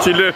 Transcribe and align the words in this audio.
Godt, 0.00 0.04
Tilde. 0.04 0.32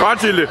Godt, 0.00 0.20
Tilde. 0.20 0.48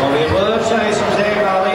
Well, 0.00 0.12
we 0.12 0.32
were 0.32 0.58
chasing 0.68 1.10
Zero 1.16 1.67